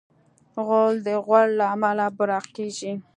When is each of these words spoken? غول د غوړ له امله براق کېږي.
غول 0.65 0.95
د 1.07 1.09
غوړ 1.25 1.45
له 1.59 1.65
امله 1.75 2.05
براق 2.17 2.45
کېږي. 2.57 2.93